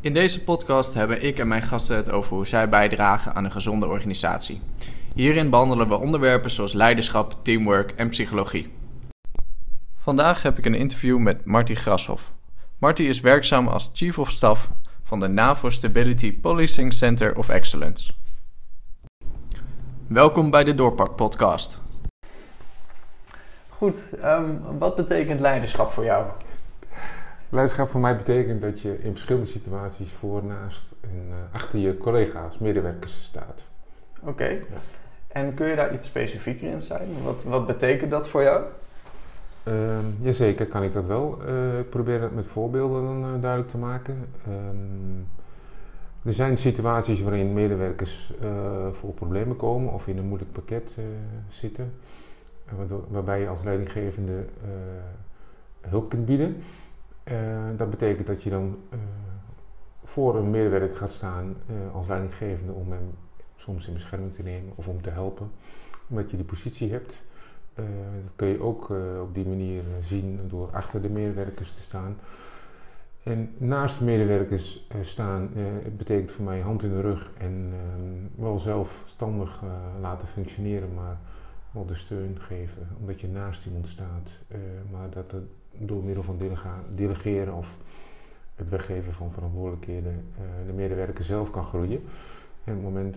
[0.00, 3.52] In deze podcast hebben ik en mijn gasten het over hoe zij bijdragen aan een
[3.52, 4.60] gezonde organisatie.
[5.14, 8.72] Hierin behandelen we onderwerpen zoals leiderschap, teamwork en psychologie.
[9.96, 12.32] Vandaag heb ik een interview met Marty Grashoff.
[12.78, 14.70] Marty is werkzaam als Chief of Staff
[15.02, 18.12] van de NAVO Stability Policing Center of Excellence.
[20.06, 21.80] Welkom bij de Doorpak Podcast.
[23.68, 26.26] Goed, ehm, wat betekent leiderschap voor jou?
[27.48, 31.96] Leiderschap voor mij betekent dat je in verschillende situaties voor, naast en uh, achter je
[31.96, 33.66] collega's, medewerkers staat.
[34.20, 34.58] Oké.
[35.28, 37.08] En kun je daar iets specifieker in zijn?
[37.22, 38.64] Wat, wat betekent dat voor jou?
[39.68, 41.38] Um, jazeker, kan ik dat wel.
[41.48, 44.28] Uh, ik probeer het met voorbeelden dan uh, duidelijk te maken.
[44.48, 45.28] Um,
[46.24, 48.48] er zijn situaties waarin medewerkers uh,
[48.92, 50.96] voor problemen komen of in een moeilijk pakket
[51.48, 51.92] zitten,
[52.76, 54.44] waardoor, waarbij je als leidinggevende
[55.80, 56.62] hulp kunt bieden.
[57.76, 58.76] Dat betekent dat je dan
[60.04, 61.56] voor een medewerker gaat staan
[61.92, 63.10] als leidinggevende om hem
[63.56, 65.50] soms in bescherming te nemen of om te helpen,
[66.08, 67.22] omdat je die positie hebt.
[68.22, 68.90] Dat kun je ook
[69.22, 72.16] op die manier zien door achter de medewerkers te staan.
[73.22, 75.50] En naast de medewerkers staan
[75.96, 79.62] betekent voor mij hand in de rug en ehm, wel zelfstandig
[80.00, 81.18] laten functioneren, maar
[81.70, 84.30] wel de steun geven, omdat je naast iemand staat.
[84.90, 85.44] maar dat het
[85.78, 86.38] door middel van
[86.94, 87.76] delegeren of
[88.54, 90.24] het weggeven van verantwoordelijkheden
[90.66, 92.02] de medewerker zelf kan groeien.
[92.64, 93.16] En op het moment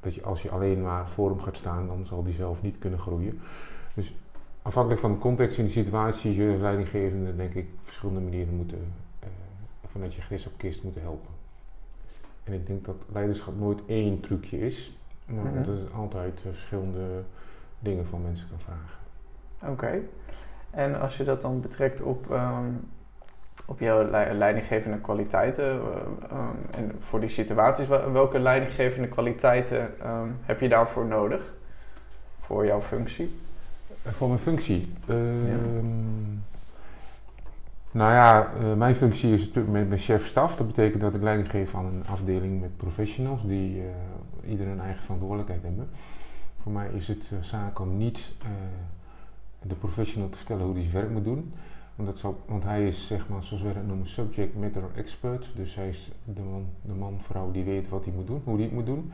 [0.00, 2.78] dat je als je alleen maar voor hem gaat staan, dan zal die zelf niet
[2.78, 3.40] kunnen groeien.
[3.94, 4.14] Dus
[4.62, 8.92] afhankelijk van de context en de situatie, je leidinggevende, denk ik, op verschillende manieren moeten,
[9.22, 9.28] uh,
[9.86, 11.30] vanuit je gris op kist moeten helpen.
[12.44, 15.64] En ik denk dat leiderschap nooit één trucje is, maar mm -hmm.
[15.64, 17.22] dat je altijd verschillende
[17.78, 18.98] dingen van mensen kan vragen.
[19.72, 20.02] Oké.
[20.70, 22.88] En als je dat dan betrekt op, um,
[23.66, 25.80] op jouw leidinggevende kwaliteiten uh,
[26.38, 31.52] um, en voor die situaties, welke leidinggevende kwaliteiten um, heb je daarvoor nodig?
[32.40, 33.40] Voor jouw functie?
[34.04, 34.92] Voor mijn functie?
[35.06, 35.14] Ja.
[37.92, 40.56] Nou ja, uh, mijn functie is met mijn chef-staf.
[40.56, 44.80] Dat betekent dat ik leiding geef aan een afdeling met professionals die uh, ieder een
[44.80, 45.88] eigen verantwoordelijkheid hebben.
[46.62, 48.32] Voor mij is het zaak om niet
[49.62, 51.52] de professional te vertellen hoe hij zijn werk moet doen.
[51.94, 55.50] Want, dat want hij is, zeg maar, zoals wij dat noemen, subject matter expert.
[55.54, 58.54] Dus hij is de man, de man, vrouw die weet wat hij moet doen, hoe
[58.54, 59.12] hij het moet doen.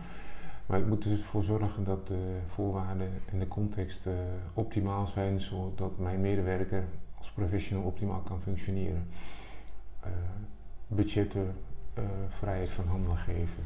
[0.66, 4.12] Maar ik moet er dus zorgen dat de voorwaarden en de context uh,
[4.54, 6.84] optimaal zijn, zodat mijn medewerker
[7.18, 9.06] als professional optimaal kan functioneren.
[10.04, 10.10] Uh,
[10.86, 11.54] budgetten,
[11.98, 13.62] uh, vrijheid van handelen geven,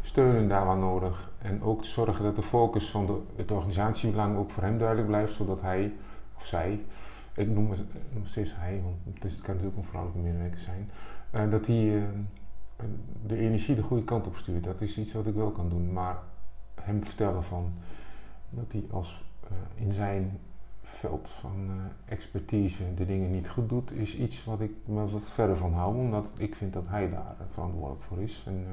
[0.00, 4.50] steunen daar waar nodig en ook zorgen dat de focus van de, het organisatiebelang ook
[4.50, 5.92] voor hem duidelijk blijft, zodat hij
[6.36, 6.84] of zij,
[7.34, 7.80] ik noem het
[8.22, 10.90] steeds hij, want het, kan natuurlijk een vrouwelijke medewerker zijn,
[11.50, 12.02] dat die
[13.26, 14.64] de energie de goede kant op stuurt.
[14.64, 15.92] Dat is iets wat ik wel kan doen.
[15.92, 16.18] Maar
[16.82, 17.72] hem vertellen van
[18.50, 20.38] dat hij als uh, in zijn
[20.82, 21.70] veld van
[22.04, 25.96] expertise de dingen niet goed doet, is iets wat ik me wat verder van hou.
[25.96, 28.44] Omdat ik vind dat hij daar verantwoordelijk voor is.
[28.46, 28.66] En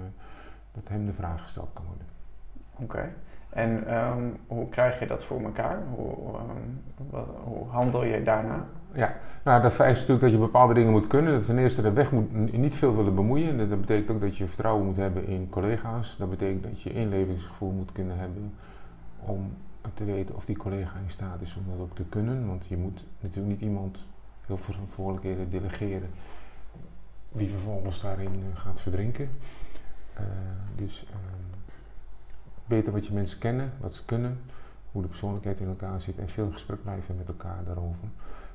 [0.71, 2.20] dat hem de vraag gesteld kan worden.
[2.81, 3.09] Oké.
[3.50, 5.80] En um, hoe krijg je dat voor elkaar?
[5.96, 8.66] Hoe, um, wat, hoe handel je daarna?
[8.94, 11.31] Ja, nou dat vereist natuurlijk dat je bepaalde dingen moet kunnen.
[11.31, 12.12] Dat is ten eerste de weg
[12.52, 13.69] niet veel willen bemoeien.
[13.69, 16.18] Dat betekent ook dat je vertrouwen moet hebben in collega's.
[16.18, 18.53] Dat betekent dat je inlevingsgevoel moet kunnen hebben
[19.19, 19.53] om
[19.94, 22.48] te weten of die collega in staat is om dat ook te kunnen.
[22.48, 24.06] Want je moet natuurlijk niet iemand
[24.46, 26.09] heel veel verantwoordelijkheden delegeren
[27.31, 29.30] die vervolgens daarin gaat verdrinken.
[30.13, 30.25] Uh,
[30.75, 31.16] dus uh,
[32.71, 34.39] beter wat je mensen kennen, wat ze kunnen,
[34.91, 38.07] hoe de persoonlijkheid in elkaar zit en veel gesprek blijven met elkaar daarover.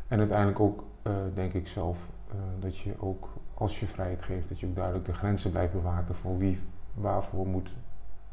[0.08, 4.48] En uiteindelijk ook, uh, denk ik zelf, uh, dat je ook, als je vrijheid geeft,
[4.48, 6.58] dat je ook duidelijk de grenzen blijft bewaken voor wie
[6.94, 7.72] waarvoor moet,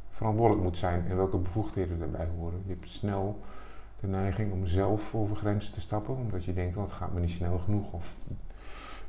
[0.10, 2.62] verantwoordelijk moet zijn en welke bevoegdheden daarbij horen.
[2.66, 3.40] Je hebt snel
[4.00, 7.20] de neiging om zelf over grenzen te stappen, omdat je denkt, oh, het gaat me
[7.20, 8.16] niet snel genoeg of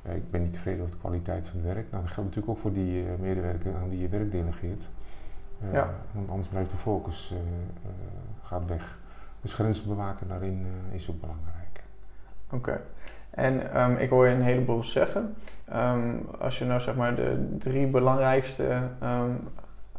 [0.06, 1.90] uh, ik ben niet tevreden over de kwaliteit van het werk.
[1.90, 4.82] Nou, dat geldt natuurlijk ook voor die medewerker aan wie je werk delegeert.
[5.72, 5.90] Ja.
[6.12, 7.34] Want anders blijft de focus
[8.42, 8.98] gaat weg.
[9.40, 11.82] Dus grenzen bewaken daarin is ook belangrijk.
[12.50, 12.56] Oké.
[12.56, 12.80] Okay.
[13.30, 15.34] En um, ik hoor je een heleboel zeggen.
[15.74, 19.48] Um, als je nou zeg maar de drie belangrijkste um,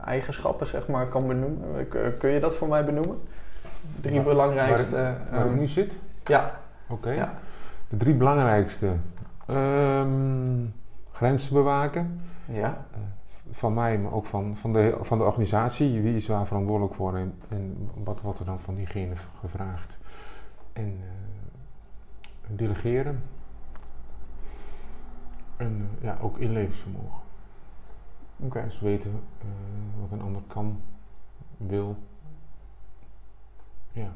[0.04, 3.18] eigenschappen zeg maar kan benoemen, kun je dat voor mij benoemen?
[4.02, 4.96] Drie waar, belangrijkste.
[4.96, 6.00] Waar, ik, waar ik nu zit?
[6.24, 6.60] Ja.
[6.88, 7.08] Oké.
[7.08, 7.16] Okay.
[7.16, 7.34] Ja.
[7.88, 8.96] De drie belangrijkste.
[11.12, 12.22] grenzen bewaken.
[12.46, 12.86] Ja.
[13.56, 16.02] Van mij, maar ook van, van, de, van de organisatie.
[16.02, 20.00] Wie is waar verantwoordelijk voor en, en wat wordt er dan van diegene gevraagd.
[20.74, 23.24] En uh, delegeren.
[25.58, 27.22] En uh, ja, ook inlevingsvermogen.
[28.38, 28.64] Okay.
[28.64, 29.48] Dus weten uh,
[30.02, 30.82] wat een ander kan,
[31.58, 31.96] wil.
[33.92, 34.14] Ja.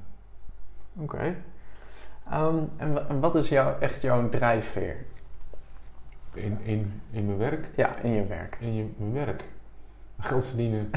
[0.93, 1.03] Oké.
[1.03, 1.37] Okay.
[2.33, 5.05] Um, en wat is jou, echt jouw drijfveer?
[6.33, 7.67] In, in, in mijn werk?
[7.75, 8.57] Ja, in je werk.
[8.59, 9.43] In je, mijn werk.
[10.19, 10.89] Geld verdienen.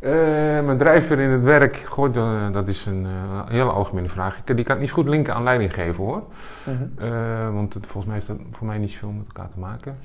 [0.00, 4.38] uh, mijn drijfveer in het werk, goh, dat is een uh, hele algemene vraag.
[4.44, 6.22] Ik, die kan ik niet goed linken aan leiding geven hoor.
[6.64, 6.92] -hmm.
[6.98, 9.98] uh, want het, volgens mij heeft dat voor mij niet zoveel met elkaar te maken.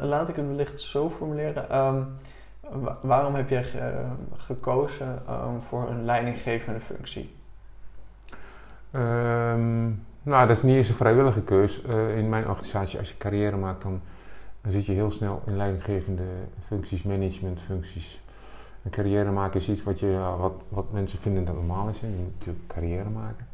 [0.00, 1.76] laat ik het wellicht zo formuleren.
[1.78, 2.06] Um,
[3.00, 3.64] waarom heb jij
[4.36, 7.34] gekozen um, voor een leidinggevende functie?
[8.92, 11.82] Um, nou, dat is niet eens een vrijwillige keus.
[11.82, 14.00] Uh, in mijn organisatie, als je carrière maakt, dan,
[14.60, 16.22] dan zit je heel snel in leidinggevende
[16.60, 18.22] functies, managementfuncties.
[18.82, 22.00] Een carrière maken is iets wat, je, wat, wat mensen vinden dat normaal is.
[22.00, 22.06] Hè.
[22.06, 23.46] Je moet natuurlijk carrière maken.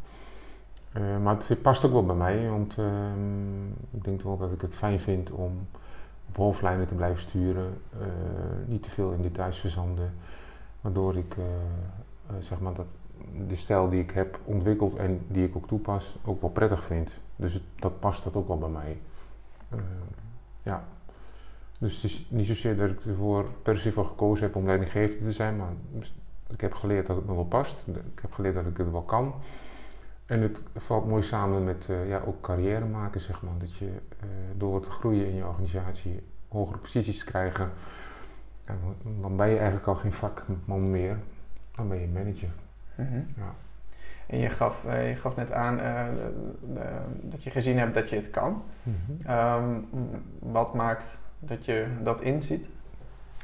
[0.96, 2.86] Uh, maar het past ook wel bij mij, want uh,
[3.90, 5.66] ik denk wel dat ik het fijn vind om
[6.28, 7.80] op hoofdlijnen te blijven sturen,
[8.66, 10.14] niet te veel in details verzanden,
[10.80, 11.36] waardoor ik
[12.38, 12.86] zeg maar dat
[13.48, 17.22] de stijl die ik heb ontwikkeld en die ik ook toepas, ook wel prettig vind.
[17.36, 19.00] Dus het, dat past dat ook wel bij mij.
[19.74, 19.80] Uh,
[20.62, 20.84] ja.
[21.80, 25.24] Dus het is niet zozeer dat ik ervoor per se voor gekozen heb om leidinggevende
[25.24, 25.72] te zijn, maar
[26.48, 27.86] ik heb geleerd dat het me wel past.
[27.86, 29.34] Ik heb geleerd dat ik het wel kan.
[30.26, 33.58] En het valt mooi samen met uh, ja, ook carrière maken, zeg maar.
[33.58, 37.70] Dat je uh, door te groeien in je organisatie hogere posities te krijgen,
[39.20, 41.18] dan ben je eigenlijk al geen vakman meer,
[41.74, 42.50] dan ben je manager.
[42.98, 43.26] Mm -hmm.
[43.36, 43.54] ja.
[44.26, 46.06] En je gaf, uh, je gaf net aan uh,
[47.22, 48.62] dat je gezien hebt dat je het kan.
[48.82, 49.30] Mm -hmm.
[49.30, 49.86] um,
[50.38, 52.70] wat maakt dat je dat inziet?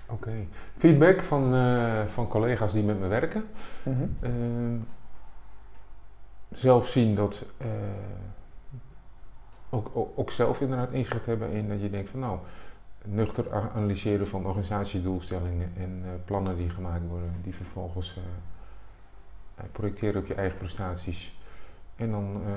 [0.06, 0.28] Oké.
[0.28, 0.48] Okay.
[0.76, 3.44] Feedback van, uh, van collega's die met me werken.
[3.82, 4.16] Mm -hmm.
[4.20, 4.80] Ehm,
[6.52, 7.46] zelf zien dat
[9.70, 12.38] ook, ook, ook, zelf inderdaad inzicht hebben in dat je denkt van nou,
[13.04, 18.18] nuchter analyseren van organisatiedoelstellingen en plannen die gemaakt worden, die vervolgens
[19.72, 21.38] projecteren op je eigen prestaties.
[21.96, 22.52] En dan uh,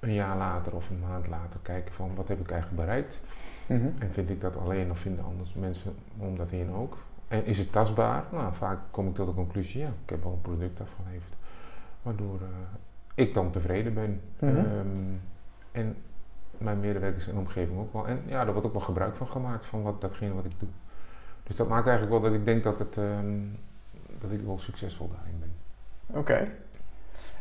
[0.00, 3.20] een jaar later of een maand later kijken van wat heb ik eigenlijk bereikt.
[3.66, 3.94] Mm -hmm.
[3.98, 6.96] En vind ik dat alleen of vinden anders mensen om dat heen ook.
[7.28, 8.24] En is het tastbaar?
[8.32, 11.32] Nou, vaak kom ik tot de conclusie, ja, ik heb wel een product afgeleverd.
[12.02, 12.48] Waardoor uh,
[13.14, 14.20] ik dan tevreden ben.
[14.38, 14.56] Mm -hmm.
[14.56, 15.20] um,
[15.72, 15.96] en
[16.58, 18.06] mijn medewerkers en omgeving ook wel.
[18.06, 20.68] En ja, daar wordt ook wel gebruik van gemaakt van wat, datgene wat ik doe.
[21.42, 23.58] Dus dat maakt eigenlijk wel dat ik denk dat, het, um,
[24.18, 25.47] dat ik wel succesvol daarin ben.
[26.10, 26.18] Oké.
[26.18, 26.48] Okay.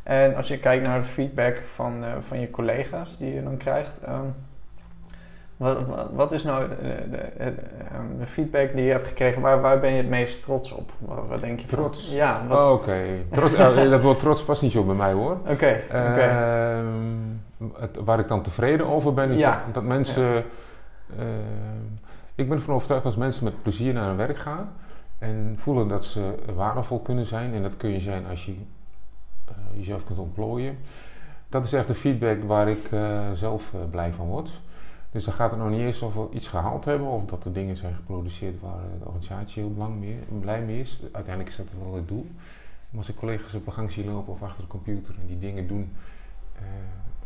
[0.04, 3.58] En als je kijkt naar de feedback van, uh, van je collega's die je dan
[3.58, 4.36] krijgt, um,
[5.58, 5.80] wat,
[6.12, 7.54] wat, is nou de, de, de,
[8.20, 9.42] de, feedback die je hebt gekregen?
[9.42, 10.92] Waar, waar ben je het meest trots op?
[11.00, 12.08] Wat, denk je trots?
[12.08, 12.16] Van?
[12.16, 12.42] Ja.
[12.48, 12.66] Wat...
[12.66, 13.26] Oh, Oké.
[13.32, 13.86] Okay.
[13.86, 15.32] uh, dat woord trots past niet zo bij mij hoor.
[15.32, 15.52] Oké.
[15.52, 15.84] Okay.
[15.90, 16.82] Okay.
[16.82, 19.64] Uh, waar ik dan tevreden over ben, is ja.
[19.72, 20.24] dat, mensen.
[20.24, 21.24] Ja.
[22.36, 24.70] ik ben ervan overtuigd als mensen met plezier naar hun werk gaan
[25.18, 27.54] en voelen dat ze waardevol kunnen zijn.
[27.54, 30.78] En dat kun je zijn als je uh, jezelf kunt ontplooien.
[31.50, 34.62] Dat is echt de feedback waar ik uh, zelf uh, blij van word.
[35.12, 37.54] Dus dan gaat het nog niet eens of we iets gehaald hebben of dat er
[37.54, 39.96] dingen zijn geproduceerd waar de organisatie heel
[40.40, 41.02] blij mee is.
[41.02, 42.26] Uiteindelijk is dat wel het doel.
[42.90, 45.40] Maar als ik collega's op de gang zie lopen of achter de computer en die
[45.40, 45.92] dingen doen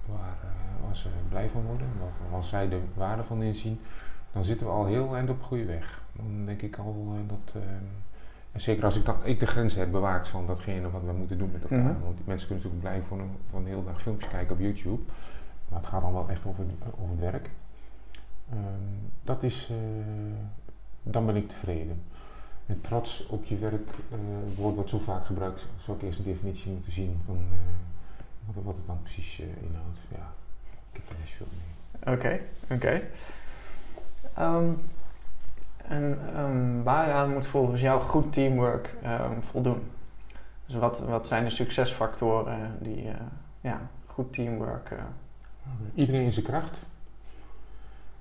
[0.06, 0.38] waar,
[0.86, 1.88] waar, ze blij van worden,
[2.32, 3.80] waar zij de waarde van inzien,
[4.32, 6.02] dan zitten we al heel eind op goede weg.
[6.12, 7.54] Dan denk ik al uh, dat.
[7.56, 7.62] Uh,
[8.56, 11.52] zeker als ik, dan, ik de grens heb bewaakt van datgene wat we moeten doen
[11.52, 11.80] met elkaar.
[11.80, 12.02] Mm -hmm.
[12.04, 15.02] Want die mensen kunnen natuurlijk blij van, van de hele dag filmpjes kijken op YouTube.
[15.70, 16.64] Maar het gaat dan wel echt over,
[17.02, 17.50] over het werk.
[18.54, 19.72] Um, dat is.
[21.04, 22.02] Dan ben ik tevreden.
[22.66, 24.18] En trots op je werk, uh,
[24.56, 27.44] woord wordt zo vaak gebruikt, zou ik eerst een definitie moeten zien van
[28.46, 30.00] wat, wat, het dan precies inhoudt.
[30.10, 30.34] Ja,
[30.92, 32.14] ik heb er niet veel mee.
[32.14, 32.74] Oké, okay, oké.
[32.74, 33.10] Okay.
[34.40, 34.82] Um,
[35.78, 39.92] en um, waaraan moet volgens jou goed teamwork um, voldoen?
[40.66, 43.12] Dus wat, wat zijn de succesfactoren die uh,
[43.62, 44.90] ja, goed teamwork.
[44.92, 45.00] Uh...
[45.94, 46.86] Iedereen in zijn kracht.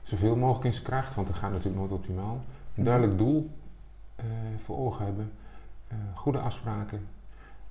[0.02, 2.40] Zoveel mogelijk in zijn kracht, want dat gaat natuurlijk nooit optimaal.
[2.74, 3.50] Een duidelijk doel
[4.20, 4.24] uh,
[4.64, 5.32] voor ogen hebben.
[6.14, 7.06] goede afspraken.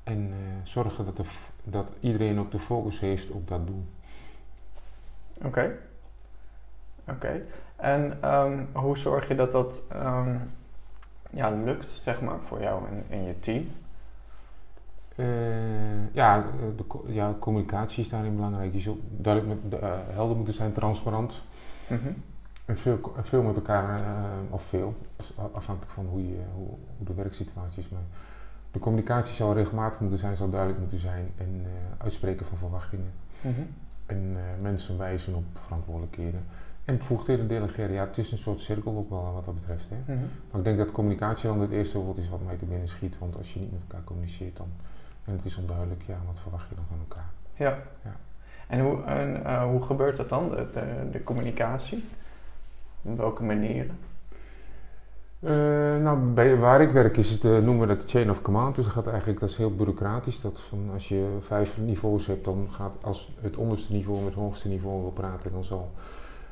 [0.04, 1.24] En zorgen dat, de
[1.64, 3.86] dat iedereen ook de focus heeft op dat doel.
[5.38, 5.48] Oké.
[5.48, 5.76] Okay.
[7.10, 7.26] Oké.
[7.26, 7.44] Okay.
[7.76, 10.42] En um, hoe zorg je dat dat um,
[11.32, 13.68] ja, lukt, zeg maar, voor jou en, en je team?
[15.16, 18.74] Uh, ja, de, ja, communicatie is daarin belangrijk.
[18.74, 21.44] Je zult duidelijk met, uh, helder moeten zijn, transparant.
[21.88, 22.24] Mm -hmm.
[22.66, 24.06] En veel, veel met elkaar, uh,
[24.50, 24.96] of veel,
[25.52, 27.90] afhankelijk van hoe, je, hoe, hoe, de werksituatie is.
[27.90, 28.02] Maar
[28.72, 31.32] de communicatie zal regelmatig moeten zijn, zal duidelijk moeten zijn.
[31.38, 31.66] En
[31.98, 33.12] uitspreken van verwachtingen.
[33.42, 33.68] Mm -hmm.
[34.06, 36.46] En mensen wijzen op verantwoordelijkheden.
[36.90, 39.90] En bevoegdheden delegeren, ja, het is een soort cirkel ook wel wat dat betreft.
[39.90, 40.14] Hè.
[40.14, 40.24] Mhm.
[40.52, 43.20] Maar ik denk dat communicatie dan het eerste woord is wat mij te binnen schiet.
[43.20, 44.68] Want als je niet met elkaar communiceert dan,
[45.26, 47.30] en het is onduidelijk, ja, wat verwacht je dan van elkaar?
[47.56, 47.78] Ja.
[48.04, 48.16] Ja.
[48.68, 52.04] En, hoe, en eh, hoe gebeurt dat dan, de, de, de communicatie?
[53.02, 53.98] Op welke manieren?
[55.40, 55.52] Eh,
[56.02, 58.76] nou, bij, waar ik werk is het, eh, noemen we dat chain of command.
[58.76, 60.42] Dus dat gaat eigenlijk, dat is heel bureaucratisch.
[60.42, 64.44] Dat van, als je vijf niveaus hebt, dan gaat als het onderste niveau met het
[64.44, 65.92] hoogste niveau wil praten, dan zal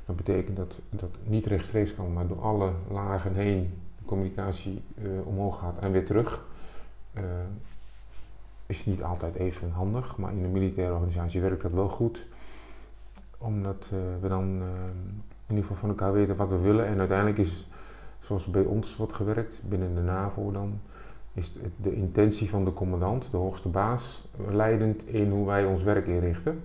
[0.08, 5.28] dat betekent dat dat niet rechtstreeks kan, maar door alle lagen heen de communicatie eh,
[5.28, 6.46] omhoog gaat en weer terug.
[7.14, 7.24] Eh,
[8.66, 12.26] is niet altijd even handig, maar in een militaire organisatie werkt dat wel goed.
[13.38, 14.62] Omdat eh, we dan
[15.48, 16.86] in ieder geval van elkaar weten wat we willen.
[16.86, 17.68] En uiteindelijk is,
[18.20, 20.80] zoals bij ons wordt gewerkt, binnen de NAVO dan,
[21.34, 26.08] is de intentie van de commandant, de hoogste baas, leidend in hoe wij ons werk
[26.08, 26.62] inrichten.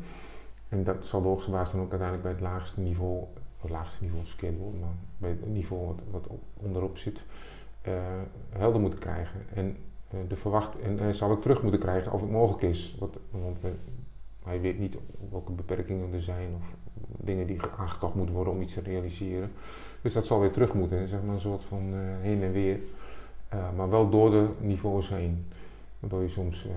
[0.72, 3.24] En dat zal de hoogste dan ook uiteindelijk bij het laagste niveau,
[3.60, 7.24] het laagste niveau is verkeerd woord, maar bij het niveau wat, wat op- onderop zit,
[7.80, 7.92] eh,
[8.48, 9.40] helder moeten krijgen.
[9.54, 9.76] En
[10.10, 12.96] eh, de verwacht, en hij zal ook terug moeten krijgen of het mogelijk is.
[12.98, 13.70] Wat, want eh,
[14.44, 14.96] hij weet niet
[15.30, 16.74] welke beperkingen er zijn of
[17.16, 19.52] dingen die aangekocht moeten worden om iets te realiseren.
[20.02, 22.78] Dus dat zal weer terug moeten, zeg maar een soort van eh, heen en weer.
[23.48, 25.46] Eh, maar wel door de niveaus heen.
[25.98, 26.72] Waardoor je soms, eh,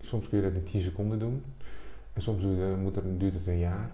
[0.00, 1.42] soms kun je dat in 10 seconden doen.
[2.16, 3.90] En soms er, duurt het een jaar.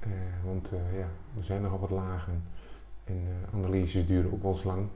[0.00, 0.08] Eh,
[0.44, 1.06] want eh, ja,
[1.38, 2.42] er zijn nogal wat lagen.
[3.04, 4.86] En eh, analyses duren ook wel eens lang.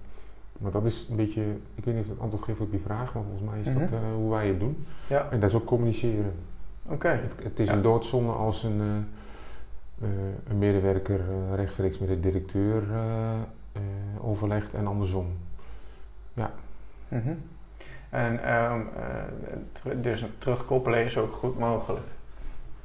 [0.59, 1.43] Maar dat is een beetje,
[1.75, 3.91] ik weet niet of dat antwoord geeft op je vraag, maar volgens mij is dat
[4.01, 4.13] Mhm.
[4.15, 4.87] hoe wij het doen.
[5.09, 6.33] Ja, En dat is ook communiceren.
[6.87, 7.09] oké.
[7.09, 7.73] Het, het is Ja.
[7.75, 8.81] een doodzonde als een,
[10.49, 11.21] een medewerker
[11.55, 12.83] rechtstreeks met de directeur
[14.21, 15.27] overlegt en andersom.
[17.09, 17.33] Mhm.
[18.11, 19.05] En ehm, eh,
[19.73, 22.07] ter- dus terugkoppelen is ook goed mogelijk.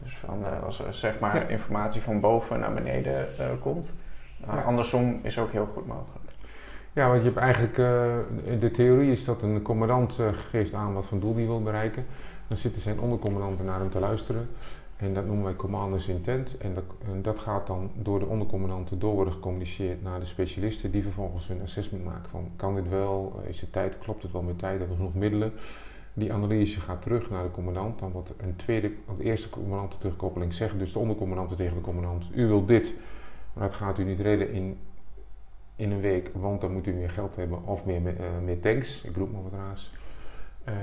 [0.04, 1.48] Dus van, eh, als er zeg maar Ja.
[1.48, 3.94] informatie van boven naar beneden eh, komt.
[4.46, 4.62] Ja.
[4.62, 6.20] Andersom is ook heel goed mogelijk.
[6.94, 10.94] Ja, want je hebt eigenlijk, eh, de theorie is dat een commandant eh, geeft aan
[10.94, 12.06] wat voor doel hij wil bereiken.
[12.48, 14.50] Dan zitten zijn ondercommandanten naar hem te luisteren.
[14.98, 16.58] En dat noemen wij commanders intent.
[16.58, 20.92] En dat, en dat gaat dan door de ondercommandanten door worden gecommuniceerd naar de specialisten.
[20.92, 24.42] Die vervolgens hun assessment maken van kan dit wel, is het tijd, klopt het wel
[24.42, 25.54] met tijd, hebben we genoeg middelen.
[26.14, 28.00] Die analyse gaat terug naar de commandant.
[28.00, 32.30] Dan wordt een tweede, de eerste commandant terugkoppeling zeggen dus de ondercommandanten tegen de commandant.
[32.34, 32.94] U wilt dit,
[33.54, 34.78] maar dat gaat u niet redden in
[35.82, 39.04] in een week, want dan moet u meer geld hebben of meer, eh, meer tanks.
[39.04, 39.92] Ik roep maar wat raars.
[40.64, 40.74] Eh,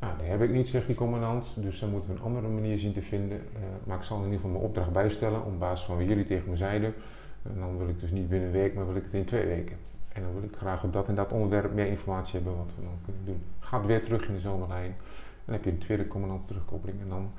[0.00, 1.46] nou, die heb ik niet, zegt die commandant.
[1.56, 3.38] Dus dan moeten we een andere manier zien te vinden.
[3.38, 6.24] Eh, maar ik zal in ieder geval mijn opdracht bijstellen op basis van wat jullie
[6.24, 6.94] tegen me zeiden.
[7.42, 9.46] En dan wil ik dus niet binnen een week, maar wil ik het in twee
[9.46, 9.76] weken.
[10.14, 12.82] En dan wil ik graag op dat en dat onderwerp meer informatie hebben wat we
[12.82, 13.42] dan kunnen doen.
[13.58, 14.96] Gaat weer terug in dezelfde lijn.
[15.44, 17.30] Dan heb je een tweede commandant terugkoppeling en dan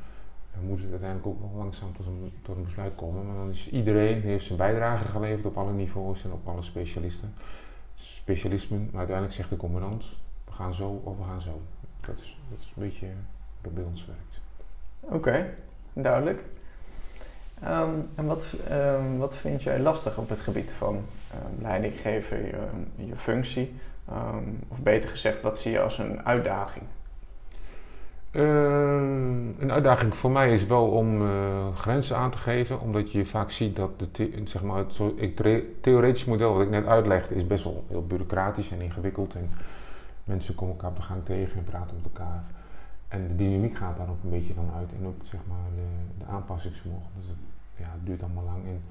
[0.62, 3.26] moet het uiteindelijk ook langzaam tot een, tot een besluit komen.
[3.26, 7.34] Maar dan is iedereen heeft zijn bijdrage geleverd op alle niveaus en op alle specialisten.
[7.96, 10.06] Specialismen, maar uiteindelijk zegt de commandant,
[10.46, 11.62] we gaan zo of we gaan zo.
[12.00, 13.16] Dat is, dat is een beetje hoe
[13.62, 14.42] dat bij ons werkt.
[15.00, 15.54] Oké,
[15.94, 16.44] duidelijk.
[17.64, 22.46] Ehm, en wat, ehm, wat vind jij lastig op het gebied van ehm, leiding geven,
[22.46, 23.74] je, je functie?
[24.68, 26.86] Of beter gezegd, wat zie je als een uitdaging?
[29.60, 33.52] Een uitdaging voor mij is wel om eh, grenzen aan te geven, omdat je vaak
[33.52, 35.44] ziet dat de zeg maar, het
[35.82, 39.36] theoretische model wat ik net uitlegde is best wel heel bureaucratisch en ingewikkeld.
[39.36, 39.50] En
[40.24, 42.44] mensen komen elkaar op de gang tegen en praten met elkaar.
[43.16, 44.94] En de dynamiek gaat daar ook een beetje dan uit.
[45.00, 47.10] En ook zeg maar, de, de aanpassingsvermogen.
[47.18, 47.38] Dus het,
[47.76, 48.66] ja, duurt allemaal lang.
[48.66, 48.82] En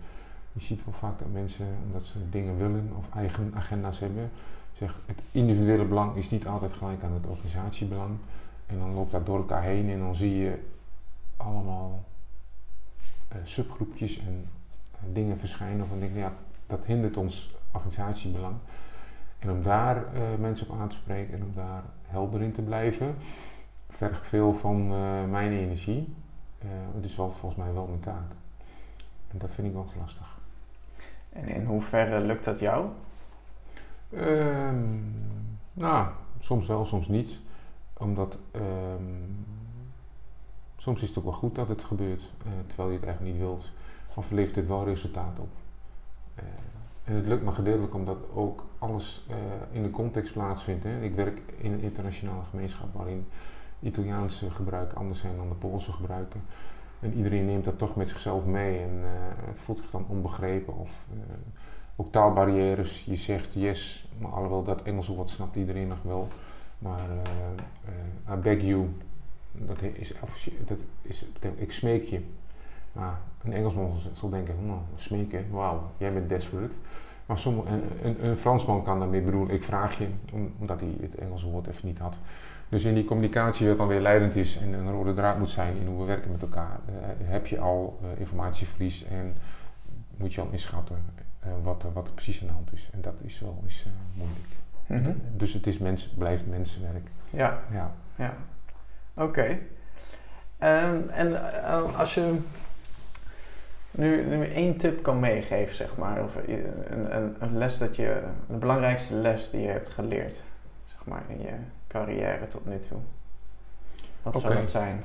[0.52, 4.30] je ziet wel vaak dat mensen, omdat ze dingen willen of eigen agenda's hebben,
[4.72, 8.16] zeg, het individuele belang is niet altijd gelijk aan het organisatiebelang.
[8.66, 10.58] En dan loopt dat door elkaar heen en dan zie je
[11.36, 12.04] allemaal
[13.28, 14.48] eh, subgroepjes en
[15.12, 16.32] dingen verschijnen van denk ja,
[16.66, 18.54] dat hindert ons organisatiebelang.
[19.38, 22.62] En om daar eh, mensen op aan te spreken en om daar helder in te
[22.62, 23.14] blijven,
[23.96, 26.14] vergt veel van eh, mijn energie.
[26.58, 28.30] Eh, het is wel volgens mij wel mijn taak.
[29.30, 30.38] En dat vind ik wel lastig.
[31.32, 32.86] En in hoeverre lukt dat jou?
[34.10, 34.84] Ehm,
[35.72, 36.08] nou,
[36.38, 37.40] soms wel, soms niet.
[37.98, 39.02] Omdat ehm,
[40.76, 43.44] soms is het ook wel goed dat het gebeurt, eh, terwijl je het eigenlijk niet
[43.46, 43.70] wilt.
[44.14, 45.48] Of levert het wel resultaat op.
[47.04, 49.26] En het lukt me gedeeltelijk omdat ook alles
[49.70, 50.84] in de context plaatsvindt.
[50.84, 51.02] Hè.
[51.02, 53.26] Ik werk in een internationale gemeenschap waarin
[53.84, 56.42] Italiaanse gebruiken anders zijn dan de Poolse gebruiken.
[57.00, 61.06] En iedereen neemt dat toch met zichzelf mee en eh, voelt zich dan onbegrepen of
[61.12, 61.34] eh,
[61.96, 63.04] ook taalbarrières.
[63.04, 66.28] Je zegt yes, maar alhoewel dat Engels ook wat snapt iedereen nog wel.
[66.78, 67.08] Maar
[68.28, 68.88] eh, I beg you,
[69.52, 70.14] dat is,
[70.66, 72.20] dat is, ik smeek je.
[72.92, 73.12] Nou,
[73.44, 76.76] een Engelsman zal denken, nou, smeken, wauw, jij bent desperate.
[77.26, 77.68] Maar sommige,
[78.02, 80.08] een, een, Fransman kan daarmee bedoelen, ik vraag je,
[80.58, 82.18] omdat hij het Engelse woord even niet had.
[82.68, 85.76] Dus in die communicatie, wat dan weer leidend is en een rode draad moet zijn
[85.76, 86.94] in hoe we werken met elkaar, uh,
[87.30, 89.34] heb je al uh, informatieverlies en
[90.16, 90.96] moet je al inschatten
[91.46, 92.88] uh, wat, wat er precies aan de hand is.
[92.92, 94.46] En dat is wel eens moeilijk.
[94.86, 95.22] Mm -hmm.
[95.36, 97.08] Dus het is mens, blijft mensenwerk.
[97.30, 97.58] Ja.
[97.72, 97.92] Ja.
[98.16, 98.34] ja.
[99.14, 99.28] Oké.
[99.28, 99.60] Okay.
[100.58, 102.38] Um, en als je
[103.90, 108.22] nu, nu één tip kan meegeven, zeg maar, of een, een, een, les dat je,
[108.48, 110.42] de belangrijkste les die je hebt geleerd,
[110.86, 111.52] zeg maar, in je
[111.94, 112.98] carrière tot nu toe.
[114.22, 115.02] Wat zou dat zijn?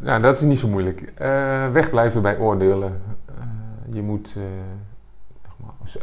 [0.00, 1.00] Nou, dat is niet zo moeilijk.
[1.00, 3.02] Uh, wegblijven bij oordelen.
[3.28, 4.44] Uh, je moet, uh,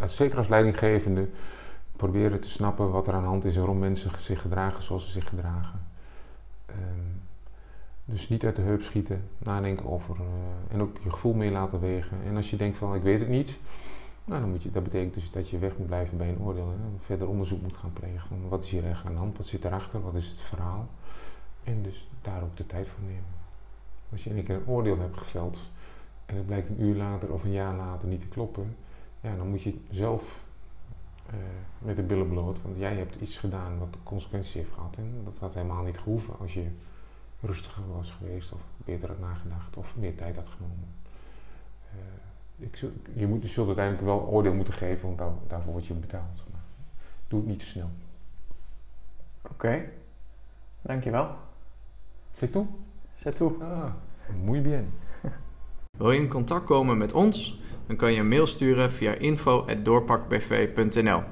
[0.05, 1.27] zeker als leidinggevende,
[1.95, 5.05] proberen te snappen wat er aan de hand is en waarom mensen zich gedragen zoals
[5.05, 5.85] ze zich gedragen.
[6.69, 7.21] Um,
[8.05, 10.15] dus niet uit de heup schieten, nadenken over
[10.71, 12.17] en ook je gevoel mee laten wegen.
[12.27, 13.59] En als je denkt van ik weet het niet,
[14.25, 16.71] nou, dan moet je, dat betekent dus dat je weg moet blijven bij een oordeel.
[16.71, 19.45] En verder onderzoek moet gaan plegen van wat is hier echt aan de hand, wat
[19.45, 20.87] zit erachter, wat is het verhaal.
[21.63, 23.41] En dus daar ook de tijd voor nemen.
[24.11, 25.57] Als je een keer een oordeel hebt geveld
[26.25, 28.75] en het blijkt een uur later of een jaar later niet te kloppen,
[29.21, 30.45] ja, dan moet je zelf
[31.29, 31.35] uh,
[31.77, 32.61] met de billen bloot.
[32.61, 34.95] Want jij hebt iets gedaan wat consequenties heeft gehad.
[34.97, 36.67] En dat had helemaal niet gehoeven als je
[37.41, 40.87] rustiger was geweest of beter had nagedacht of meer tijd had genomen.
[41.95, 41.99] Uh,
[42.57, 42.75] ik,
[43.13, 46.43] je, moet, je zult uiteindelijk wel oordeel moeten geven, want daar, daarvoor word je betaald.
[46.51, 46.61] Maar
[47.27, 47.89] doe het niet te snel.
[49.41, 49.89] Oké, okay.
[50.81, 51.27] dankjewel.
[52.33, 52.67] C'est tout?
[53.15, 53.61] C'est tout.
[53.61, 53.91] Ah,
[54.43, 54.93] muy bien.
[55.97, 57.61] Wil je in contact komen met ons?
[57.87, 61.23] Dan kan je een mail sturen via info.doorpakbv.nl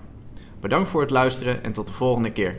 [0.60, 2.58] Bedankt voor het luisteren en tot de volgende keer.